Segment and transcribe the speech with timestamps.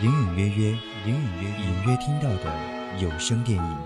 [0.00, 0.70] 隐隐约约，
[1.06, 2.52] 隐隐约隐约听到的
[2.98, 3.78] 有声电影。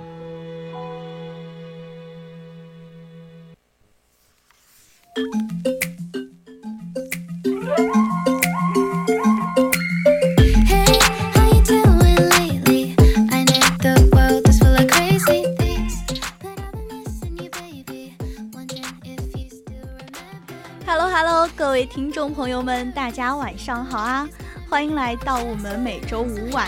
[20.85, 24.29] Hello Hello，各位听众朋友们，大家晚上好啊！
[24.73, 26.67] 欢迎来到我们每周五晚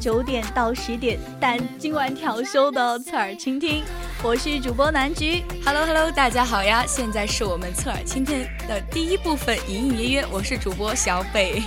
[0.00, 3.82] 九点到十点，但今晚调休的侧耳倾听，
[4.22, 5.42] 我是主播南菊。
[5.64, 6.84] Hello Hello，大家好呀！
[6.86, 11.60] 现在是我们侧耳倾听的第一部分，隐隐约约，我是主播小北。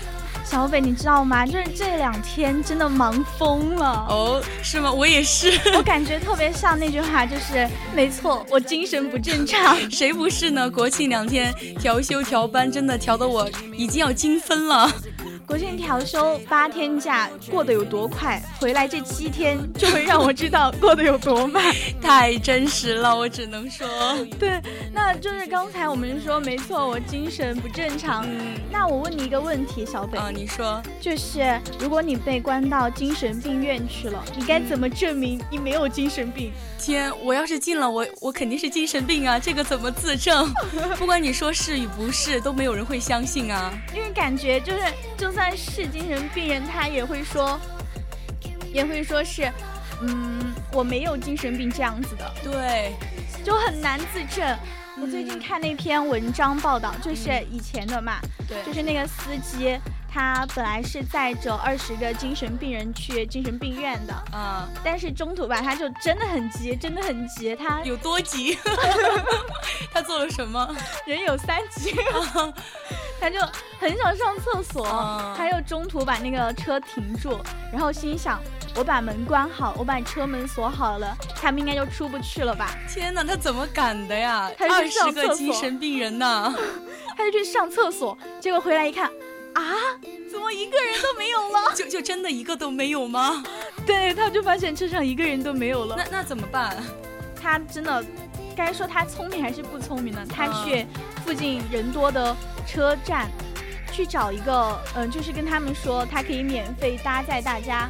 [0.46, 1.46] 小北，你知道吗？
[1.46, 4.06] 就是这两天真的忙疯了。
[4.08, 4.90] 哦，是吗？
[4.90, 5.52] 我也是。
[5.76, 9.78] 我感觉特别像那句话，就是没错，我精神不正常。
[9.92, 10.72] 谁不是呢？
[10.72, 14.90] 国庆两天调休调班，真的调得我已经要精分了。
[15.52, 21.62] 国庆调休八天假过得有多快，回来这七天就会让我知道过得有多慢，
[22.02, 23.86] 太真实了，我只能说。
[24.40, 24.62] 对，
[24.94, 28.26] 那就是刚才我们说没错，我精神不正常。
[28.72, 36.54] 那我问你一个问题，小北，啊，你说，就是如果你被关到精神病院去了，你该怎么证明你没有精神病？
[36.80, 40.50] 天，我要是进了，我我肯定是精神病啊，这个怎么自证？
[40.98, 43.70] 不管你说是与不是，都没有人会相信啊。
[43.94, 44.80] 因为感觉就是，
[45.18, 45.41] 就算。
[45.44, 47.60] 但是精神病人他也会说，
[48.72, 49.52] 也会说是，
[50.04, 52.94] 嗯，我没有精神病这样子的，对，
[53.44, 54.56] 就很难自证。
[55.02, 59.76] 我最近看那篇文章报道，就是以前的嘛，对，就是那个司机，
[60.08, 68.56] 他本来是载着二十个精神病人去精神病院的，嗯，但是中途吧，他就真的很急，真的很急，他有多急？
[69.92, 70.76] 他做了什么？
[71.08, 71.96] 人有三急。
[73.22, 73.40] 他就
[73.80, 74.84] 很想上厕所，
[75.38, 77.40] 他又中途把那个车停住，
[77.72, 78.42] 然后心想：
[78.76, 82.72] 我把门关好，我把车门锁好了，他们应该就出不去了吧？
[82.92, 84.52] 天哪，他怎么敢的呀？
[84.58, 86.52] 二十个精神病人呢？
[87.16, 89.06] 他就去上厕所，结果回来一看，
[89.54, 89.62] 啊，
[90.32, 91.76] 怎么一个人都没有了？
[91.76, 93.44] 就就真的一个都没有吗？
[93.86, 95.96] 对，他就发现车上一个人都没有了。
[95.96, 96.76] 那那怎么办？
[97.40, 98.04] 他真的，
[98.56, 100.26] 该说他聪明还是不聪明呢？
[100.28, 100.86] 他去
[101.26, 102.36] 附近人多的。
[102.68, 103.30] 车站
[103.92, 107.90] 去找一个，嗯，就是跟他们说，他可以免费搭载大家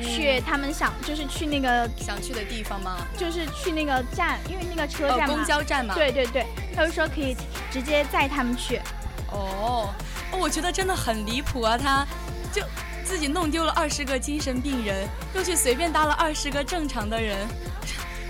[0.00, 2.98] 去他们想，就是去那个想去的地方吗？
[3.16, 5.94] 就是去那个站，因为那个车站公交站嘛。
[5.94, 6.46] 对对对，
[6.76, 7.34] 他就说可以
[7.72, 8.80] 直接载他们去。
[9.32, 9.92] 哦，
[10.38, 11.76] 我觉得真的很离谱啊！
[11.76, 12.06] 他
[12.52, 12.62] 就
[13.02, 17.48] 自己弄丢了二十个精神病人，又去随便搭了二十个正常的人。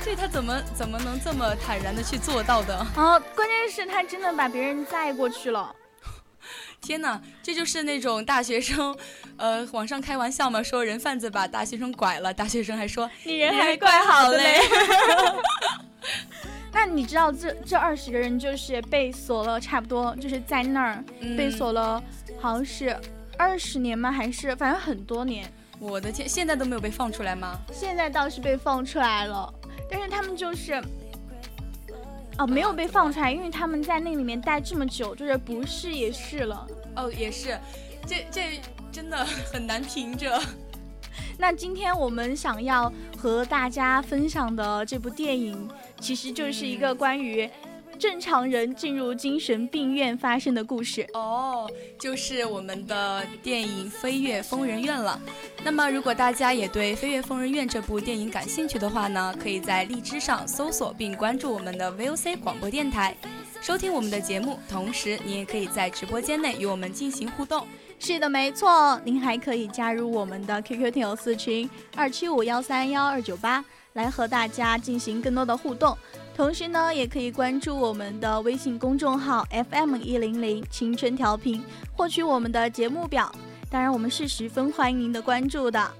[0.06, 2.78] 这他怎么怎么能这么坦然的去做到的？
[2.94, 5.74] 哦，关键是他真的把别人载过去了。
[6.80, 8.96] 天哪，这就是那种大学生，
[9.36, 14.60] 呃，网上开玩笑嘛，说人贩子把大学生拐了，大学生还说你人还怪好嘞。
[16.72, 21.04] 那你知道这这二十个人就是被锁了，差不多就是在那儿
[21.36, 22.00] 被锁了，
[22.38, 22.96] 好像是
[23.36, 24.12] 二十年吗？
[24.12, 25.52] 还是反正很多年？
[25.80, 27.58] 我的天，现在都没有被放出来吗？
[27.72, 29.52] 现在倒是被放出来了。
[29.90, 30.82] 但是他们就是，
[32.38, 36.66] 哦，没有被放出来，因为他们在那里面待这么久，就是不是也是了。
[36.96, 37.58] 哦，也是，
[38.06, 38.60] 这这
[38.90, 40.40] 真的很难评着。
[41.38, 45.68] 那今天我们想要和大家分享的这部电影，
[46.00, 47.48] 其实就是一个关于。
[47.98, 55.20] 正常人进入精神病院发生的故事哦，就是我们的电影《飞越疯人院》了。
[55.64, 63.16] 那么，如果大家也对《飞越疯人院》这部电影感兴趣的话呢，可以在荔枝上搜索并关注我们的 VOC 广播电台。
[63.62, 67.66] 收听我们的节目，同时您也可以在直播间内与我们进行互动。
[67.98, 73.64] 是的，没错，您还可以加入我们的 QQ 听友四群二七五幺三幺二九八，
[73.94, 75.96] 来和大家进行更多的互动。
[76.36, 83.34] 同时呢，也可以关注我们的微信公众号 FM 一零零青春调频，获取我们的节目表。
[83.70, 85.90] 当然，我们是十分欢迎您的关注的。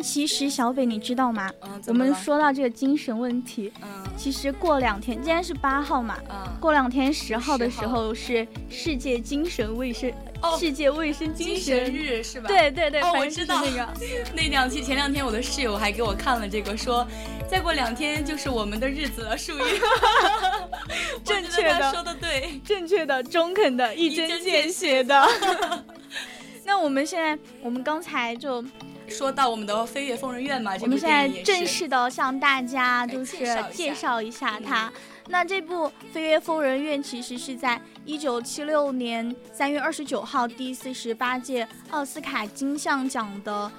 [0.00, 1.50] 其实小北，你知道吗？
[1.86, 10.12] 我们说到这个精神问题，嗯，其实过两天，今天是八号嘛，嗯，过两天十号的时候是世界精神卫生，
[10.58, 12.48] 世界卫生精神日是吧？
[12.48, 13.60] 对对对，哦，我知道。
[13.64, 13.88] 那个，
[14.34, 17.06] 那两期前两天我的室友还给我看了这个，说
[17.48, 19.62] 再过两天就是我们的日子了，属于。
[21.24, 25.28] 正确的，说的对，正确的，中肯的，一针见血的。
[26.64, 28.64] 那我们现在，我们刚才就。
[29.08, 33.38] 说到我们的《飞跃疯人院》嘛，我们现在正式的向大家就是
[33.72, 34.58] 介绍一下。
[34.60, 34.92] 它。
[35.30, 43.70] 那这部《飞跃疯人院》其实是在一九七六年三月二十九号第四十八届奥斯卡金像奖的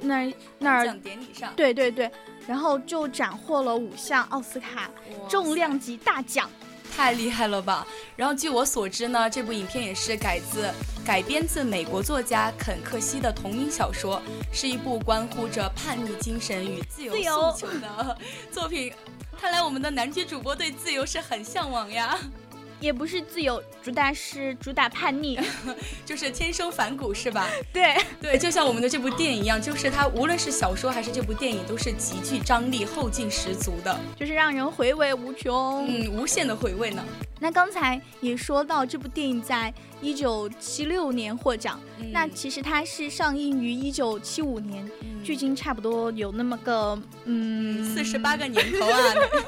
[0.00, 2.10] 那那儿典礼上，对对对，
[2.46, 4.90] 然后就斩获了五项奥斯卡
[5.28, 6.48] 重量级大奖。
[6.94, 7.84] 太厉害了吧！
[8.14, 10.72] 然后据我所知呢，这部影片也是改自
[11.04, 17.12] 改编自美国作家肯克西的同名小说，是一部关乎着叛逆精神与自由
[17.52, 18.16] 诉求的
[18.52, 18.92] 作品。
[19.40, 22.16] 看来我们的男女主播对自由是很向往呀。
[22.84, 25.40] 也不是自由，主打是主打叛逆，
[26.04, 27.48] 就是天生反骨是吧？
[27.72, 37.02] 对对，就像我们的这部电影一样，就是它无论是小说还是这部电影，都是极具张力、后劲十足的，就是让人回味无穷，嗯，无限的回味呢。
[37.40, 39.72] 那刚才也说到这部电影在
[40.02, 41.80] 一九七六年获奖，
[42.12, 44.86] 那其实它是上映于一九七五年。
[45.24, 48.98] 距今差不多有那么个嗯四十八个年头啊！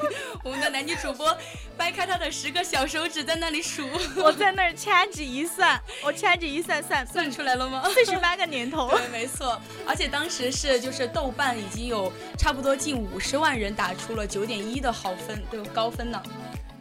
[0.43, 1.37] 我们的男女主播
[1.77, 3.87] 掰开他的十个小手指在那里数，
[4.17, 7.87] 我在那儿掐指一算，我掐指一算算算出来了吗？
[7.93, 9.61] 四十八个年头， 对，没错。
[9.85, 16.21] 而且当时是就是豆瓣已经有差不多近五十万人打出了九点一的好分，对高分呢。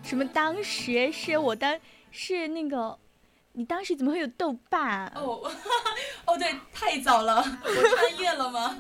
[0.03, 0.25] 什么？
[0.25, 1.79] 当时是我当
[2.11, 2.99] 是那个。
[3.59, 5.11] 你当时怎么会有豆瓣？
[5.15, 5.51] 哦，
[6.37, 8.77] 哦，对，太早了，我穿越了吗？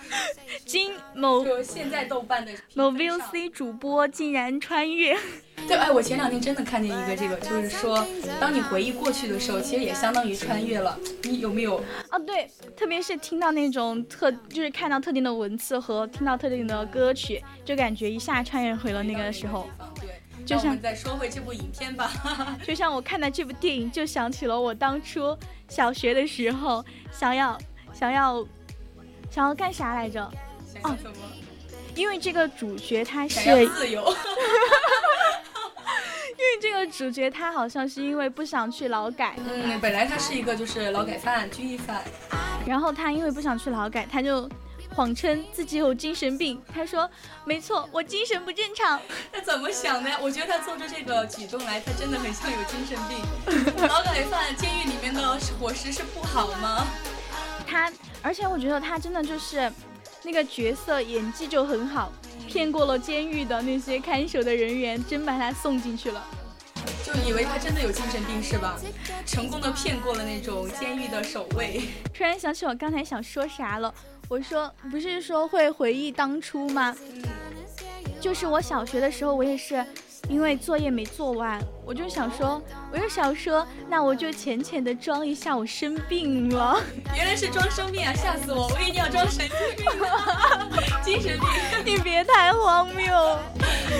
[0.64, 5.14] 今某就现在豆瓣的某 VOC 主播竟然穿越。
[5.68, 8.06] 对，哎，我前两天真的看见一个这个，就是说，
[8.40, 10.98] 当你回忆过去的时候，其实也相当于穿越了。
[11.24, 11.76] 你有没有？
[12.08, 19.68] 啊，对，特别是听到那种特，就是看到特定的文字和听到特定的歌曲，就感觉一下穿越回了那个时候。
[20.46, 22.10] 就像再说回这部影片吧，
[22.64, 25.36] 就像我看到这部电影，就想起了我当初
[25.68, 27.58] 小学的时候，想要
[27.92, 28.46] 想要
[29.30, 30.22] 想要干啥来着？
[30.82, 31.16] 哦，什么？
[31.96, 34.02] 因为这个主角他是自由，
[36.36, 42.04] 因为这个主角他好像是因为不想去劳改，嗯，本来他是一个就是劳改犯、拘役犯，
[42.66, 44.48] 然后他因为不想去劳改，他就。
[44.96, 47.08] 谎称自己有精神病，他说
[47.44, 48.98] ：“没错，我精神不正常。
[49.30, 50.18] ”他怎么想的呀？
[50.22, 53.18] 我觉得他做出这个举动来，他真的很像有精神病。
[53.86, 56.86] 劳改犯监狱里面的伙食是不好吗？
[57.66, 59.70] 他，而且我觉得他真的就是
[60.22, 62.10] 那个角色演技就很好，
[62.48, 66.26] 骗过了监狱的那些看守的人员，真把他送进去了。
[67.04, 68.80] 就以为他真的有精神病是吧？
[69.26, 71.82] 成功的骗过了那种监狱的守卫。
[72.14, 73.94] 突然想起我刚才想说啥了。
[74.28, 76.94] 我说不是说会回忆当初吗？
[78.20, 79.84] 就是我小学的时候，我也是。
[80.28, 86.82] 因为作业没做完，我就想说，我就想说，那我就浅浅的装一下我生病了。
[87.14, 88.66] 原来是装生病啊，吓死我！
[88.66, 89.86] 我以为你要装神经病，
[91.04, 91.48] 精神病。
[91.84, 93.06] 你别太荒谬。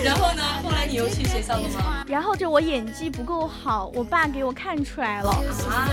[0.03, 0.43] 然后呢？
[0.61, 2.03] 后来你又去学校了吗？
[2.05, 5.87] 然后就我演技不够好，我爸给我看出来了啊。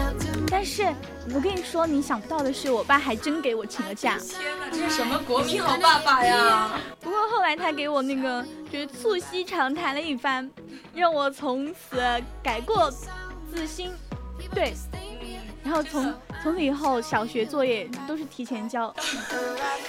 [0.49, 0.85] 但是
[1.35, 4.19] 我跟你说，你想不到的是，我爸还真给我请了假。
[4.19, 6.71] 天哪，这是什么国民好爸爸呀？
[7.01, 8.45] 不过后来他给我那个。
[8.73, 10.51] 就是促膝长谈了一番，
[10.93, 12.03] 让我从此
[12.43, 12.91] 改过
[13.49, 13.93] 自新。
[14.53, 14.75] 对，
[15.63, 18.93] 然后从从此以后，小学作业都是提前交，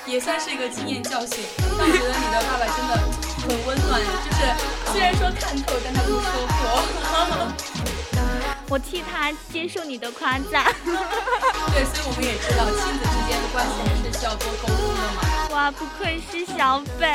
[0.05, 1.43] 也算是一个经验教训。
[1.57, 2.93] 但我觉得你的爸爸真的
[3.41, 4.39] 很温暖，就是
[4.91, 6.63] 虽然说看透，但他不说破。
[8.67, 10.73] 我替他接受你的夸赞。
[10.83, 15.21] 对，所以我们也知道亲子之间的关系还是需要多沟通的嘛。
[15.51, 17.07] 哇，不愧是小北。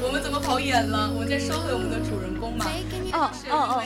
[0.00, 1.10] 我们怎么跑远了？
[1.12, 2.66] 我们再说回我们的主人公嘛。
[3.12, 3.82] 哦哦哦。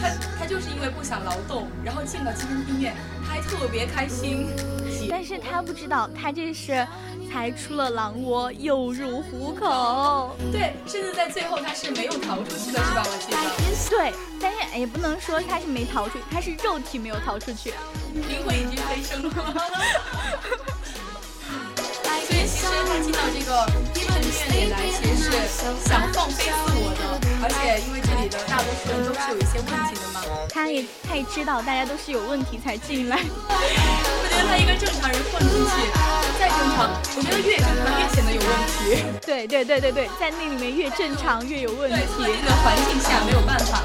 [0.00, 4.48] 他他就是因为不想劳动，然后进了精神病院，他还特别开心。
[5.08, 6.86] 但是他不知道，他这是
[7.34, 10.36] 才出了狼窝，又入虎口。
[10.52, 13.02] 对，甚至在最后他是没有逃出去的，是吧？
[13.04, 13.36] 我记得。
[13.90, 17.74] 对，但是也不能说他是没逃出去，他是肉体没有逃出去，
[18.28, 19.30] 灵魂已经飞升了。
[22.06, 27.02] 所以其实他进到这个精神病院里来，其实是想放飞自我的，
[27.42, 30.22] 而且因为这里的大多数人都是有一些问题的嘛。
[30.48, 33.18] 他也他也知道大家都是有问题才进来。
[33.26, 35.90] 我觉得他一个正常人混进去，
[36.44, 39.02] 再正常，我觉得越正常越显得有问题。
[39.24, 41.96] 对对对对对，在那里面越正常越有问题。
[42.18, 43.82] 对，那个环境下没有办法。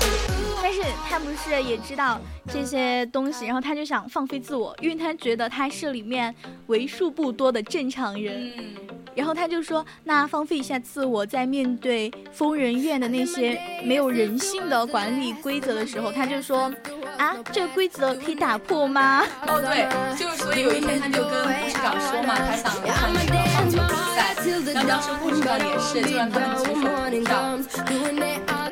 [0.61, 2.19] 但是他不是也知道
[2.51, 6.35] 这些东西，然后他就想放飞自我，因为他觉得他是里面
[6.67, 8.51] 为数不多的正常人。
[8.57, 8.75] 嗯。
[9.15, 16.71] 然后他就说：“那放飞一下自我，在面对疯人院的那些没有人性的管理规则的时候，他就说：
[17.19, 19.25] 啊，这个规则可以打破吗？
[19.45, 19.85] 哦，对，
[20.17, 24.33] 就是所以有一天他就跟护士长说嘛，他想看那个棒球比赛，
[24.73, 27.29] 然后当时护士长也是，就让他们举手投票。”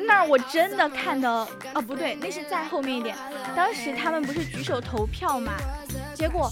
[0.00, 3.14] 那我真的看到，哦不对，那是再后面一点。
[3.54, 5.52] 当时他们不是举手投票嘛？
[6.14, 6.50] 结果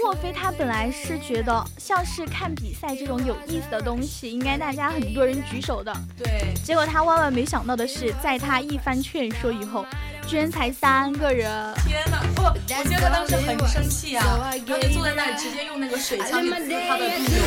[0.00, 5.92] 莫非他本来是觉得像是看比赛这种有意思的东西，应该大家很多人举手的。
[6.16, 6.54] 对。
[6.64, 9.84] 结果他万万没想到的是，在他一番劝说以后。
[10.28, 11.50] 居然才三个人！
[11.86, 12.20] 天哪！
[12.36, 12.52] 不，我
[12.84, 14.22] 记得他当时很生气啊，
[14.66, 17.40] 然后就坐在那里，直接用那个水枪去滋他的病友。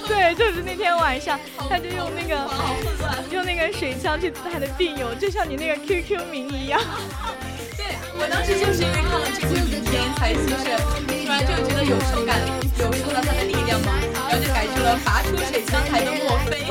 [0.08, 2.50] 对，就是那天晚上，他就用那个
[3.30, 6.80] 用那个水枪去滋他的病友，就像你那个 QQ 名一样。
[7.76, 7.84] 对，
[8.18, 10.72] 我当时就是因为看了这部影片，才就是
[11.20, 12.40] 突然就觉得有受感，
[12.80, 16.64] 有受到他的力量嘛，然后就改成了拔出水枪还能墨菲。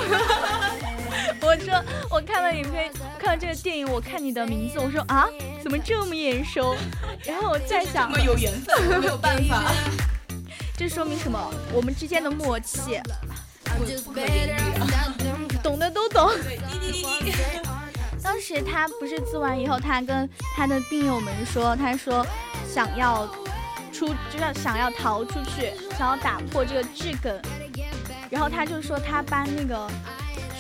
[1.56, 5.26] 我说我看了影片，看了这个电影，我看你的名字，我说啊，
[5.64, 6.76] 怎么这么眼熟？
[7.26, 9.64] 然后我在想，这么有缘分，没有办法。
[10.76, 11.54] 这说明什么？
[11.72, 13.00] 我们之间的默契，
[14.04, 15.60] 不可言喻。
[15.64, 16.30] 懂的都懂。
[16.44, 17.38] 对，滴滴滴滴。
[18.22, 22.26] 当时他不是做完以后，他跟他的病友们说，他说
[22.68, 23.26] 想要
[23.94, 27.42] 出，就是想要逃出去，想要打破这个剧梗。
[28.30, 29.90] 然后他就说他搬那个。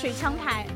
[0.06, 0.68] 水枪台，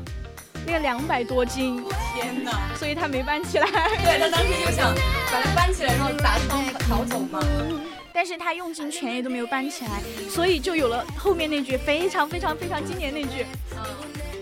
[0.66, 2.50] 那个两百多斤，天哪！
[2.76, 3.64] 所以他没搬起来。
[4.02, 4.92] 对他当时就想
[5.30, 7.38] 把它搬起来，然后砸窗逃走嘛。
[8.12, 13.46] 但是他用尽全力都没有搬起来，所以就有了后面那句非常非常非常经典那句。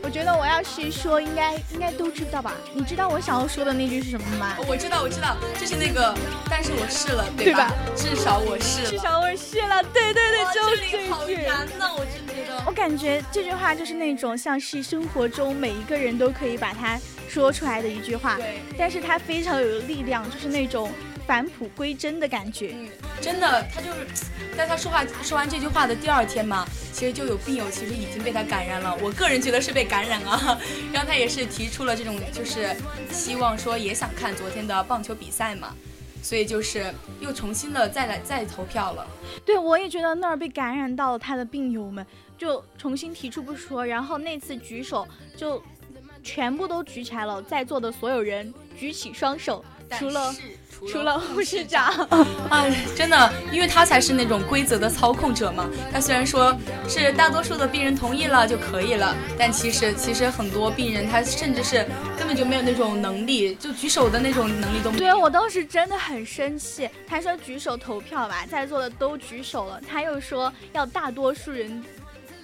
[0.02, 2.54] 我觉得我要是说，应该应该都知道吧？
[2.72, 4.56] 你知道我想要说的那句是什么吗？
[4.66, 6.14] 我知道，我知道，就是那个，
[6.48, 7.70] 但是我试了，对吧？
[7.94, 11.10] 至少我试了，至少我试了，对对对，就是这句。
[11.10, 12.37] 好难呐，我真觉得。
[12.68, 18.60] 我感觉这句话就是那种像是生活中每一个人都可以把它说出来的一句话，对。
[18.76, 20.90] 但是它非常有力量，就是那种。
[21.26, 22.88] 返璞归真的感觉，嗯，
[23.20, 24.24] 真的，他就是
[24.56, 28.96] 在他说话说完这句话的第二天嘛，其实就有病友其实已经被他感染了。
[29.02, 30.58] 我个人觉得是被感染啊，
[30.90, 32.74] 然后他也是提出了这种就是
[33.12, 35.74] 希望说也想看昨天的棒球比赛嘛，
[36.22, 39.06] 所以就是又重新的再来再投票了。
[39.44, 42.04] 对，我也觉得那儿被感染到了他的病友们，
[42.36, 45.06] 就重新提出不说，然后那次举手
[45.36, 45.62] 就
[46.22, 50.34] 全部都举起来了，在座的所有人举起双手，除了。
[50.86, 51.92] 除了护士长，
[52.50, 55.68] 哎，真的，因为他才是那种规则的操控者嘛。
[55.92, 56.56] 他虽然说
[56.88, 65.00] 是大多数的病人同意了就可以了，但其实其实很多病人他甚至是根本就没有那种能力，就举手的那种能力都没有。
[65.00, 71.82] 对我当时真的很生气，他说举手投票吧，在座的都举手了，他又说要大多数人。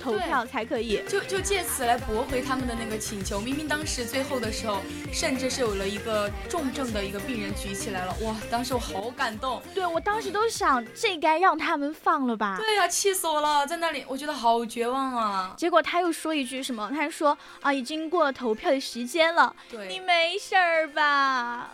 [0.04, 3.40] 投票才可以，就就借此来驳回他们的那个请求。
[3.40, 8.36] 明明当时最后的时候，甚至是有了一个重症的一个病人举起来了，哇！
[8.50, 9.62] 当时我好感动。
[9.74, 12.58] 对我当时都想，这该让他们放了吧？
[12.58, 15.54] 对呀，气死我了，在那里，我觉得好绝望啊。
[15.56, 16.90] 结果他又说一句什么？
[16.94, 19.54] 他说啊，已经过了投票的时间了。
[19.70, 21.70] 对，你没事儿吧？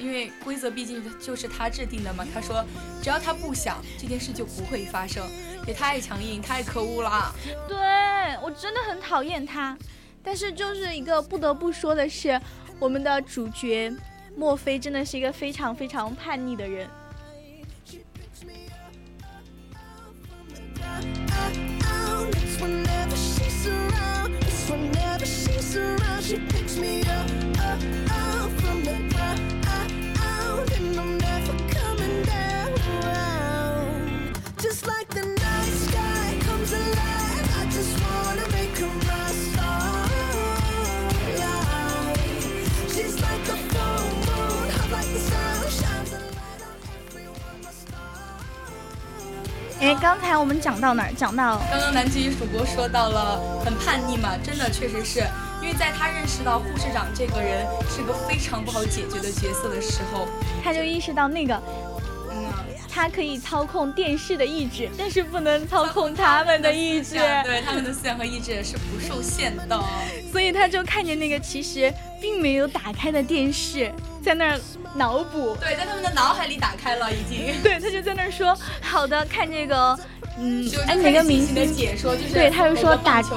[0.00, 2.26] 因为规则毕竟就是他制定的嘛。
[2.34, 2.64] 他说，
[3.02, 5.22] 只要他不想，这件事就不会发生。
[5.66, 7.34] 也太强硬，太可恶了。
[7.68, 7.76] 对
[8.42, 9.76] 我真的很讨厌他，
[10.22, 12.40] 但是就是一个不得不说的是，
[12.78, 13.92] 我们的主角
[14.36, 16.88] 莫非真的是一个非常非常叛逆的人。
[50.12, 51.12] 刚才我们讲到哪儿？
[51.14, 55.20] 讲到刚刚南极主播说到了很叛逆嘛，真的确实是
[55.62, 60.28] 因为在他认识到护士长这个人是个非常不好解决的角色的时候，
[60.62, 61.54] 他就意识到那个，
[62.30, 62.44] 嗯，
[62.90, 69.82] 他可以操控电视的意志，但是不能操控他们的意志，对他们的思想和意志是不受限的，
[70.30, 71.90] 所以他就看见那个其实
[72.20, 73.90] 并没有打开的电视
[74.22, 74.60] 在那儿。
[74.94, 77.60] 脑补对，在他们的脑海里打开了，已经。
[77.62, 79.98] 对，他就在那儿说：“好的，看这个，
[80.38, 83.36] 嗯，哎，哪个明星的解说就是对，他就说打球。”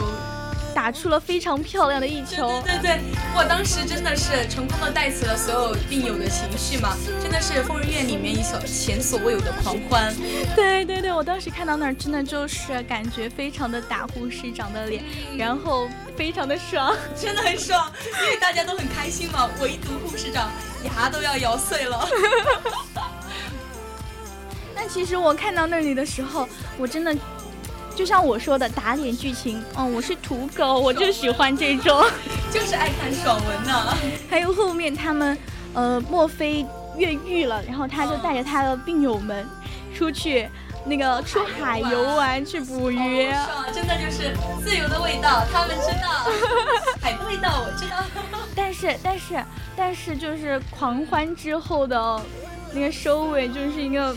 [0.76, 3.00] 打出了非常漂亮的一球，对对对，
[3.34, 10.14] 我当时真的是成功的带起了所有病友的情绪嘛，真的是疯人院里面一所前所未有的狂欢。
[10.54, 15.02] 对对对，我当时看到那儿真的就是感觉非常的打护士长的脸，
[15.38, 17.90] 然后非常的爽，真的很爽，
[18.26, 20.52] 因为大家都很开心嘛，唯独护士长
[20.84, 22.06] 牙都要咬碎了。
[24.76, 27.16] 那其实我看到那里的时候，我真的。
[27.96, 32.04] 就像我说的打脸剧情，嗯，我是土狗，我就喜欢这种，
[32.52, 33.98] 就是爱看爽文呢。
[34.30, 35.38] 还有后面他们，
[35.74, 36.66] 呃，墨菲
[36.98, 39.48] 越狱了，然后他就带着他的病友们
[39.96, 40.48] 出去
[40.86, 43.30] 那个出海游玩去捕鱼，
[43.74, 46.30] 真的就是自由的味道，他们知道，
[47.02, 48.04] 海的味道我知道。
[48.54, 52.22] 但是但是但是就是狂欢之后的。
[52.76, 54.14] 那个收尾就是一个，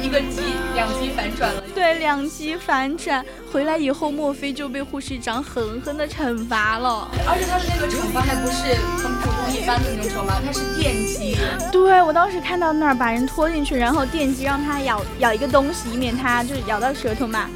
[0.00, 0.40] 一个极
[0.72, 1.60] 两极反转了。
[1.74, 7.10] 对，两极反转回来以后，墨菲就被护士长狠狠的惩罚了。
[7.26, 8.72] 而且他的那个惩罚还不是
[9.02, 11.36] 很普通一般的那种惩罚，他是电击。
[11.72, 17.50] 对，我当时看到那儿，把人拖进去，然后电击让他咬咬一个东西，以免他就是咬到舌头嘛。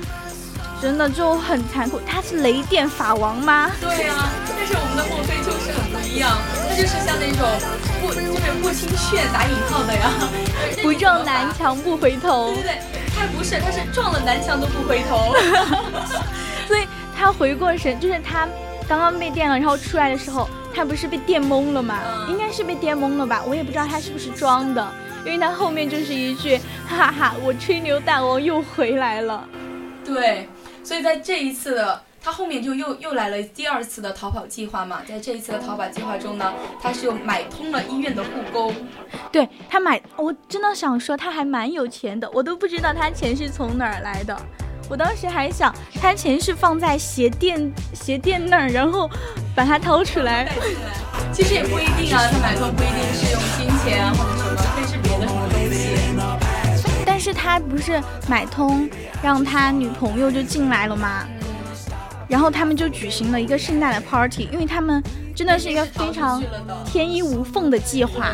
[0.81, 2.01] 真的就很残酷。
[2.07, 3.71] 他是雷电法王吗？
[3.81, 6.37] 对啊，但是我们的墨菲就是很不一样，
[6.69, 7.47] 他就是像那种。
[7.99, 10.11] 不就是不听劝打引号的呀，
[10.83, 12.53] 不撞南墙不回头。
[12.53, 15.35] 对对对，他不是，他是撞了南墙都不回头。
[16.69, 16.87] 所以
[17.17, 18.47] 他回过神，就是他
[18.87, 21.99] 刚刚被电了，然后出来的时候，他不是被电懵了吗？
[22.29, 23.43] 应该是被电懵了吧？
[23.47, 24.87] 我也不知道他是不是装的，
[25.25, 29.43] 因为他后面就是一句哈哈，我吹牛大王又回来了。
[30.05, 30.49] 对，
[30.87, 32.01] 所以在这一次的。
[32.27, 38.75] 他后面就又又来了第二次的逃跑计划嘛，在这一次的逃跑计划中呢，他是又买通了医院的护工，
[39.31, 44.37] 对他买，我真的想说他还蛮有钱的，我都不知道他钱是从哪儿来的，
[44.91, 49.09] 我当时还想他钱是放在鞋垫鞋垫那儿，然后
[49.55, 50.53] 把它掏出来，
[51.33, 54.46] 其实也不一定啊，他买通不一定是用金钱啊或者
[57.37, 58.89] 他不是买通
[59.23, 61.25] 让他女朋友就进来了吗？
[62.29, 65.01] 然后他们就举行了一个圣诞的 party，因为他们
[65.35, 66.43] 真的是一个非常
[66.85, 68.33] 天衣无缝的计划。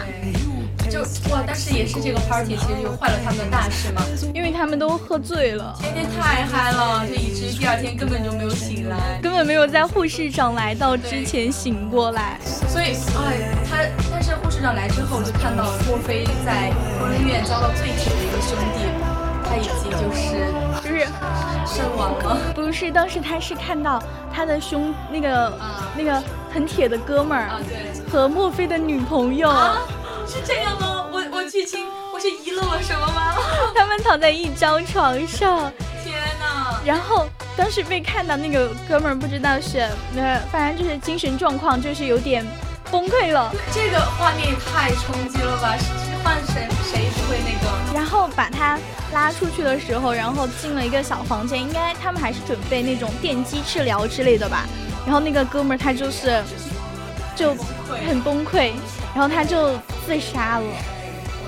[0.93, 1.01] 就
[1.31, 4.03] 哇，但是也是这个 party 其实就坏了他们的大事嘛，
[4.35, 12.39] 因为他们都喝醉了，天天太嗨了，就以至于第二天根本就没有醒来，根本没有在护士长来到之前醒过来。
[12.69, 13.79] 所以，哎，他
[14.13, 18.85] 但是护士长来之后就看到墨菲在疯人院遭到最铁的一个兄弟，
[19.49, 20.53] 他已经就是
[20.83, 21.07] 就是
[21.67, 22.37] 身亡了。
[22.55, 25.59] 不是，当时他是看到他的兄那个
[25.97, 27.49] 那个很铁的哥们儿
[28.11, 29.51] 和墨菲的女朋友。
[30.27, 31.07] 是这样吗？
[31.13, 33.35] 我我剧情我是遗漏了什么吗？
[33.75, 35.73] 他们躺在一张床上，
[36.05, 36.81] 天哪！
[36.85, 42.47] 然后当时被看到那个哥们儿不知道是那反正就是精神状况就是有点
[42.91, 43.53] 崩溃了。
[43.73, 45.77] 这个画面也太冲击了吧！
[45.77, 45.85] 是
[46.25, 47.95] 换谁谁不会那个？
[47.95, 48.79] 然后把他
[49.13, 54.65] 拉出去的时候，然后进了一个小房间，应该他们还是准备那种电击治疗之类的吧。
[55.05, 56.43] 然后那个哥们儿他就是
[57.37, 57.55] 就
[58.07, 58.73] 很崩溃。
[59.15, 60.65] 然后他就自杀了。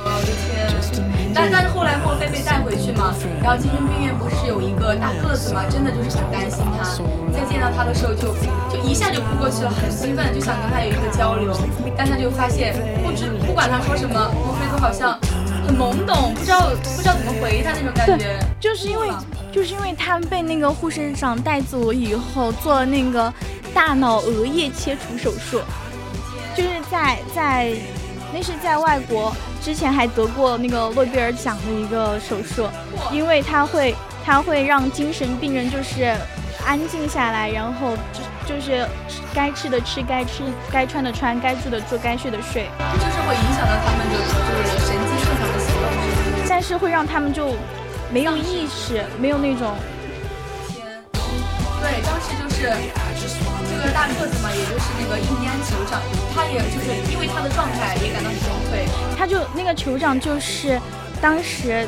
[0.07, 0.69] 我的天！
[1.35, 6.85] 但但是后来墨菲被带回去嘛，然后精神病院不是有一个大个子嘛，真的就是很担心他。
[7.33, 8.37] 在见到他的时候就
[8.69, 11.57] 就一下就扑过去了，很兴奋，就想跟他有一个交流。
[11.97, 15.19] 但他就发现不知不管他说什么，墨菲都好像
[15.67, 18.39] 很懵懂，不知道不知道怎么回他那种感觉。
[18.61, 19.09] 就是因为
[19.51, 23.33] 就是因为他被那个护士长带走以后做了那个
[23.73, 25.63] 大脑额叶切除手术。
[26.57, 27.73] 就是在在，
[28.33, 32.69] 那是在外国之前还得过那个诺贝尔奖的一个手术，
[33.11, 36.15] 因为它会它会让精神病人就是
[36.65, 37.97] 安静下来，然后
[38.47, 38.87] 就就是
[39.35, 47.55] 该吃的吃，该吃该穿的穿，该住的住，该睡的睡，就是会影响到他们的就是神经正常的行动，但是会让他们就
[48.13, 49.75] 没有意识，没有那种。
[50.69, 50.87] 天，
[51.83, 53.04] 对，当时就是。
[53.85, 56.01] 个大个子嘛，也就是那个印第安酋长，
[56.35, 58.89] 他也就是因为他的状态也感到很崩溃。
[59.17, 60.81] 他就那个酋长就是
[61.21, 61.87] 当时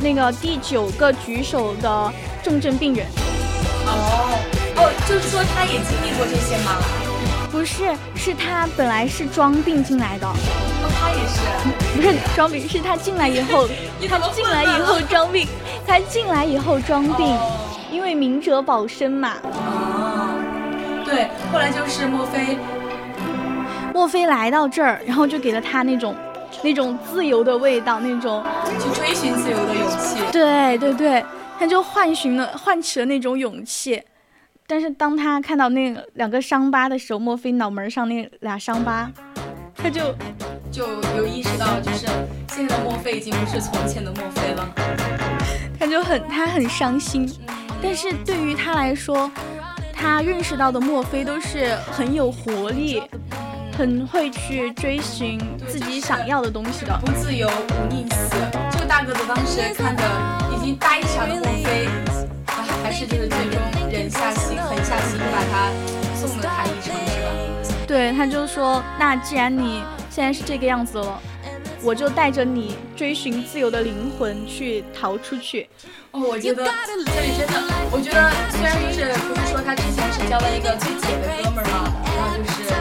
[0.00, 3.06] 那个第九个举手的重症病人。
[3.86, 4.38] 哦
[4.76, 6.76] 哦，就是说他也经历过这些吗？
[7.50, 10.26] 不是，是他本来是装病进来的。
[10.26, 10.34] 哦，
[10.98, 11.40] 他也是。
[11.94, 13.68] 不是装病，是他进来以后，
[14.08, 15.46] 他进来以后装病，
[15.86, 17.36] 他进来以后装病，
[17.90, 19.34] 因为明哲保身嘛。
[19.42, 19.50] 哦，
[21.12, 22.56] 对，后来就是墨菲，
[23.92, 26.14] 墨菲来到这儿，然后就给了他那种。
[26.62, 28.44] 那种自由的味道，那种
[28.78, 30.20] 去追寻自由的勇气。
[30.30, 31.24] 对对对，
[31.58, 34.00] 他就唤寻了、唤起了那种勇气。
[34.66, 39.10] 但是当他看到那两个伤疤的时候，墨菲脑门上那俩伤疤，
[39.74, 40.14] 他就
[40.70, 42.06] 就有意识到，就是
[42.48, 44.68] 现在的墨菲已经不是从前的墨菲了。
[45.80, 47.28] 他就很他很伤心，
[47.82, 49.28] 但是对于他来说，
[50.02, 53.02] 他认识到的墨菲都是很有活力。
[53.74, 58.36] 很会去追寻自己想要的东西的，不自由不宁死。
[58.70, 60.02] 这个大个子当时看着
[60.54, 61.86] 已经呆傻的墨菲，
[62.48, 63.58] 啊，还是就是最终
[63.90, 65.70] 忍下心、狠下心把他
[66.14, 67.84] 送了他一程，是吧？
[67.88, 71.18] 对，他就说：“那既然你现在是这个样子了，
[71.82, 75.68] 我就带着你追寻自由的灵魂去逃出去。”
[76.12, 77.04] 哦，我觉得这里
[77.38, 77.54] 真的，
[77.90, 82.72] 我觉得虽然就是不是说他之前是交了一个最铁的哥们儿嘛，然后就是。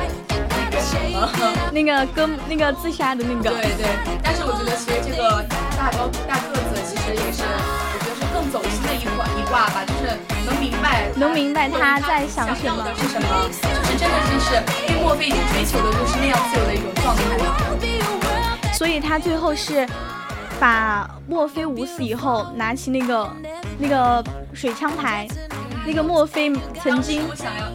[0.53, 1.29] 那个什么，
[1.71, 3.49] 那个哥，那个自杀的那个。
[3.51, 3.87] 对对，
[4.23, 5.43] 但是我觉得其实这个
[5.75, 10.15] 大高大个子其实也是，我觉得是更走心的一卦一卦吧，就是
[10.47, 14.55] 能明白，能明白他在想什么是什么，就是真的就是
[14.87, 18.20] 因为墨菲已经追求的就是那样自由的一种状态了。
[18.81, 19.87] 所以他最后是
[20.59, 23.29] 把墨菲捂死以后，拿起那个
[23.77, 24.23] 那个
[24.55, 25.27] 水枪台，
[25.85, 27.21] 那个墨菲曾经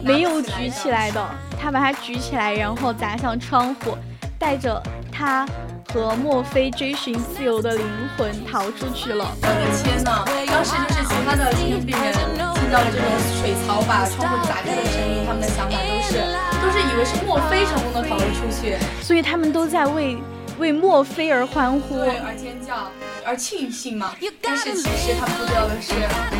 [0.03, 1.25] 没有举起来的。
[1.57, 3.97] 他把它举起来，然后砸向窗户，
[4.37, 5.47] 带着他
[5.93, 7.85] 和墨菲追寻自由的灵
[8.17, 9.25] 魂逃出去了。
[9.41, 10.25] 我的天哪！
[10.51, 12.11] 当时就是其他的精神病人
[12.55, 13.07] 听到了这种
[13.39, 16.19] 水槽把窗户砸开的声音，他们的想法都是
[16.61, 20.17] 都是以为是墨菲成功的逃了出去，所以他们都在为
[20.57, 22.89] 为墨菲而欢呼，而尖叫，
[23.25, 24.13] 而庆幸嘛。
[24.41, 25.93] 但是其实他们不知道的是，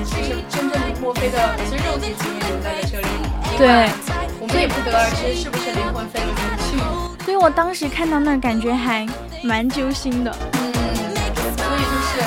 [0.04, 3.08] 其实真正墨菲的其实肉体已经留在了这里。
[3.58, 3.90] 对。
[4.40, 6.78] 我们也不得而知是不是灵魂飞了出去，
[7.26, 9.06] 所以我当时看到那感觉还
[9.42, 10.32] 蛮揪心的。
[10.54, 12.22] 嗯，所以就是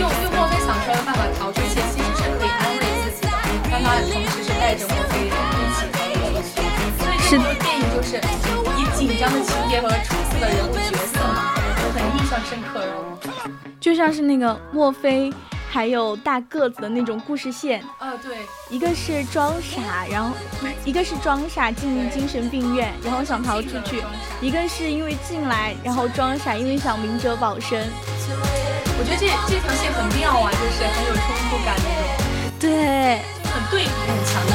[0.00, 3.30] 用用墨菲想出来的办法逃出去，其实是可以安慰自己的，
[3.70, 5.30] 但他同时是带着墨菲一
[5.76, 6.00] 起逃
[6.32, 6.64] 了出去。
[6.98, 8.63] 所以这部电影就是以
[9.14, 12.84] 紧张的情节和出色的人物角色嘛，就很印象深刻。
[13.78, 15.32] 就像是那个墨菲。
[15.70, 18.36] 还有大个子的那种故事线，呃，对，
[18.70, 20.30] 一个是装傻，然后
[20.84, 23.96] 一个是装傻进入精神病院，然后想逃出去；
[24.40, 27.88] 一个是因为进来，然后装傻，因为想明哲保身。
[28.96, 32.06] 我觉得这这条线很妙啊，就是很有冲突感那种，
[32.60, 34.46] 对，很对比，很强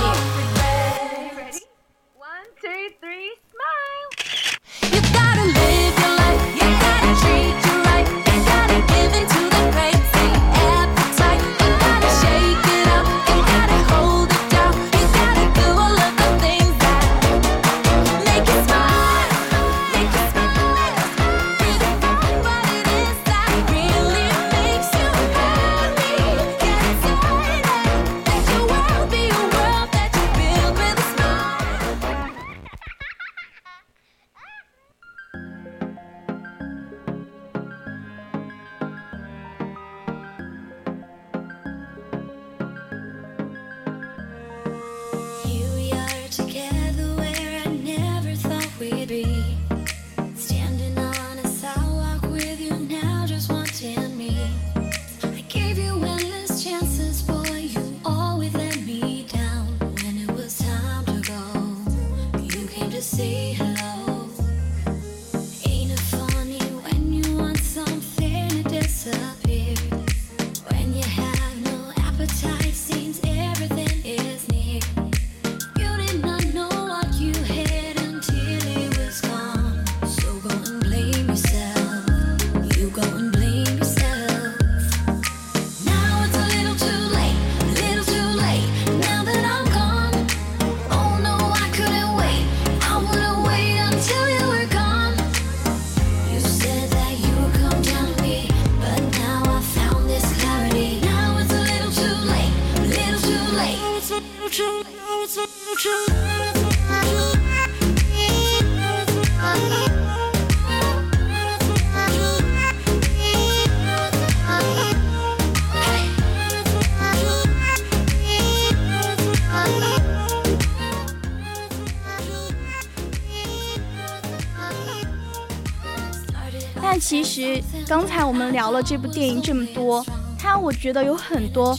[127.10, 130.06] 其实刚才我们聊了这部电影这么多，
[130.38, 131.76] 它我觉得有很多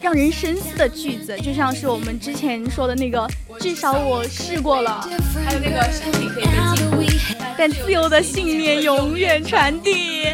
[0.00, 5.04] 让人深思的句子，就像是我们之前说的那个，至少我试过了，
[5.44, 10.28] 还有那个身体可以被禁锢，但自由的信念永远传递。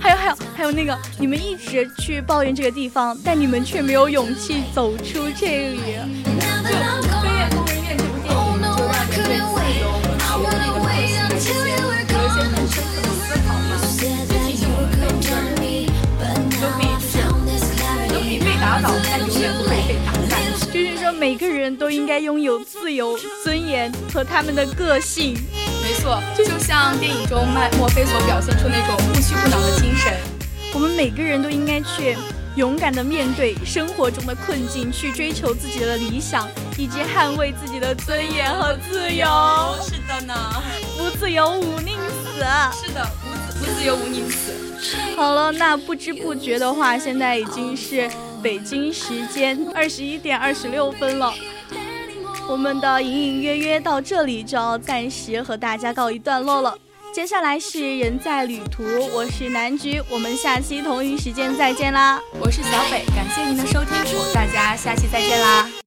[0.00, 5.78] 还有还有还有那个，你们一直去抱怨这个地方，但你们却没有勇气走出这里。
[6.64, 7.03] 就
[19.18, 20.42] 永远不会被打败。
[20.72, 25.34] 就是说，每个人都应该拥有自由、尊严和他们的个性。
[25.82, 30.12] 没错，就像电影中麦墨菲所表现出那种不屈不挠的精神。
[30.72, 32.16] 我们每个人都应该去
[32.56, 39.26] 勇敢的面对生活中的困境，去追求自己的理想，以及捍卫自己的尊严和自由。
[39.82, 40.34] 是的呢，
[40.98, 42.40] 不自由无宁死。
[42.72, 44.52] 是的，不自不自由无宁死。
[45.16, 48.10] 好了，那不知不觉的话，现在已经是
[48.44, 51.32] 北京时间二十一点二十六分了。
[52.46, 56.76] 我们的隐隐约约到这里就要暂时和大家告一段落了。
[57.14, 62.20] 接下来是人在旅途，我是南菊，我们下期同一时间再见啦！
[62.38, 65.83] 我是小北，感谢您的收听，我们大家下期再见啦！